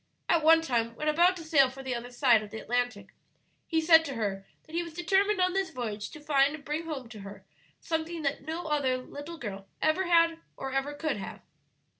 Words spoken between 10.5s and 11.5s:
or ever could have."